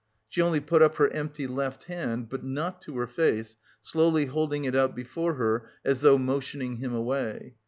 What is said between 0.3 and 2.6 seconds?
only put up her empty left hand, but